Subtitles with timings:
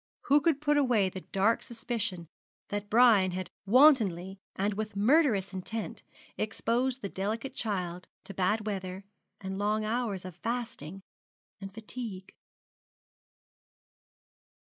[0.21, 2.27] who could put away the dark suspicion
[2.69, 6.01] that Brian had wantonly, and with murderous intent,
[6.39, 9.03] exposed the delicate child to bad weather
[9.41, 11.03] and long hours of fasting
[11.59, 12.33] and fatigue?